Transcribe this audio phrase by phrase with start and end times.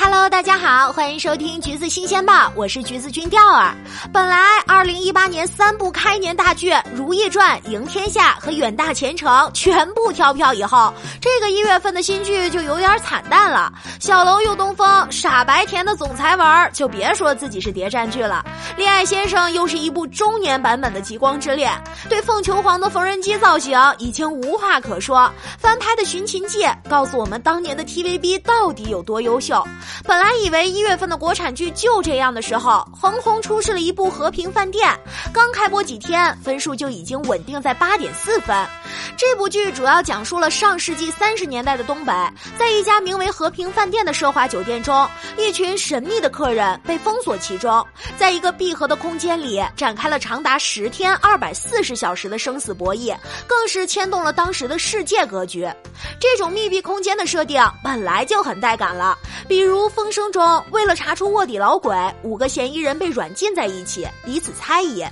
[0.00, 3.74] Hello，大家好，欢迎收听橘子新鲜报，我是橘子君钓儿。
[4.12, 13.72] 本来二零一八年三部开年大剧《如懿传》《赢天下》和《远大前程》全部跳票以后，这个一月份的新剧就有点惨淡了。
[13.98, 18.44] 小楼又东风，傻白甜的总裁文就别说自己是谍战剧了。
[18.76, 21.72] 恋爱先生又是一部中年版本的极光之恋，
[22.08, 25.28] 对凤求凰的缝纫机造型已经无话可说。
[25.58, 29.66] 翻拍的《寻秦记》告诉我们当年的 TVB 到底有多优秀。
[30.04, 34.88] 本来以为一月份的国产剧就这样的时候，横空出世了一部《和平饭店》，
[35.32, 38.56] 刚开播几天，分数就已经稳定在八点四分。
[39.16, 42.12] 这部剧主要讲述了上世纪三十年代的东北，
[42.56, 47.84] 在一家名为和平饭店的奢华酒店中，一群神秘的客人被封锁其中，
[48.16, 53.16] 在一个闭合的空间里展开了长达十天二百四十小时的生死博弈，
[53.46, 55.68] 更是牵动了当时的世界格局。
[56.20, 59.18] 这种密闭空间的设定本来就很带感了，
[59.48, 65.02] 比如《风声》中，为了查出卧底老鬼，五个嫌疑人被软禁在一起，彼此猜疑。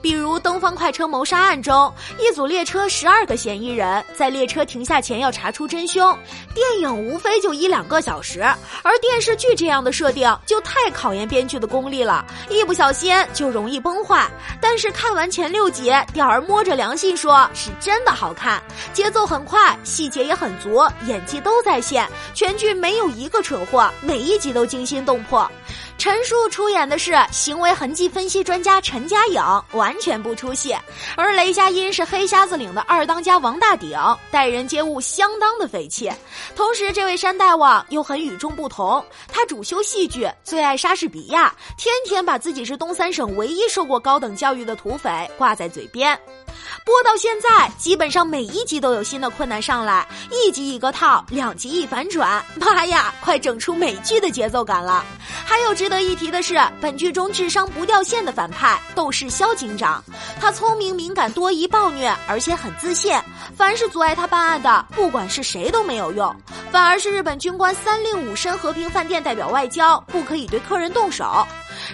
[0.00, 6.16] 比如《东方快车谋杀案》中，一组列车十二个嫌疑人在列车停下前要查出真凶，
[6.54, 8.40] 电影无非就一两个小时，
[8.82, 14.26] 而电视剧这样的设定就太考验编剧的功力了，一不小心就容易崩坏。
[14.60, 18.62] 但是看完前六集，吊儿摸着良心说，是真的好看，
[18.94, 25.50] 节奏很快，细节也很足，演技都在线，全剧没有一个蠢货，每一集都惊心动魄。
[26.02, 30.74] 陈数出演的是行为痕迹分析专家陈佳颖，完全不出戏；
[31.16, 33.96] 而雷佳音是黑瞎子岭的二当家王大顶，
[34.28, 36.10] 待人接物相当的匪气。
[36.56, 46.18] 同时，这位山大王又很与众不同，他主修戏剧，最爱莎士比亚，天天把自己是东三省唯一受过高等教育的土匪挂在嘴边。
[46.84, 55.04] 播到现在，基本上每一集都有新的困难上来，一集一个套，两集一反转，妈呀，快整出美剧的节奏感了！
[55.52, 60.02] 还有值得一提的是，本剧中智商不掉线的反派斗士肖警长，
[60.40, 63.14] 他聪明、敏感、多疑、暴虐，而且很自信。
[63.54, 66.34] 凡是阻碍他办案的，不管是谁都没有用，
[66.70, 71.46] 反而是日本军官三令五申和平饭店代表外交，不可以对客人动手。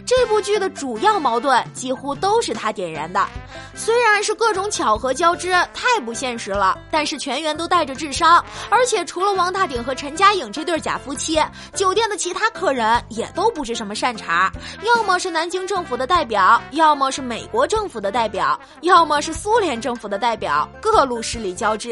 [0.07, 3.27] 这部剧的主要矛盾几乎都是他点燃的，
[3.75, 11.41] 虽然是各种巧合交织，太不现实了，但是全员都带着智商，而且除了王大顶和陈嘉颖这对假夫妻，
[11.75, 14.51] 酒店的其他客人也都不是什么善茬，
[14.83, 21.91] 要么是南京政府的代表，要么是美国政府的代表，要么是苏联政府的代表，各路势力交织。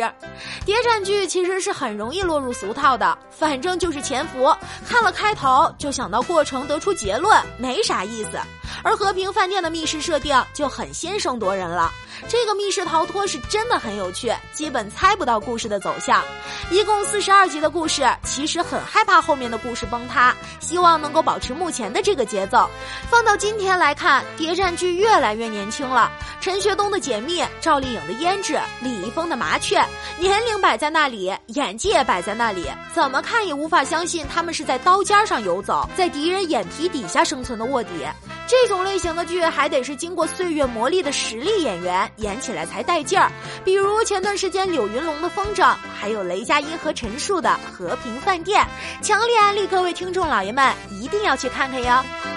[0.64, 4.54] 谍战剧其实是很容易落入俗套的，反正就是潜伏，
[4.86, 8.32] 看了开头就想到过程，得出结论，没啥意思。
[8.82, 11.90] 而和平饭店的密室设定就很先声夺人了。
[12.28, 16.22] 这个密室逃脱是真的很有趣，基本猜不到故事的走向。
[16.70, 22.68] 一共四十二集的故事，其实很害怕后面的故事崩塌，希望能够保持目前的这个节奏。
[23.10, 26.10] 放到今天来看，谍战剧越来越年轻了。
[26.40, 29.84] 陈学冬的解密，赵丽颖的胭脂，李易峰的麻雀，
[30.18, 37.90] 年龄摆在那里，演技也摆在那里，怎么看也无法相信他们是在刀尖上游走，在敌人眼皮底下生存的卧底。
[38.46, 43.30] 这种类型的剧还得是经过岁月磨砺的实力演员演起来才带劲儿，
[43.64, 45.62] 比如前段时间柳云龙的《风筝》，
[46.00, 48.64] 还有雷佳音和陈数的《和平饭店》，
[49.06, 52.35] 强烈安利各位听众老爷们一定要去看看哟。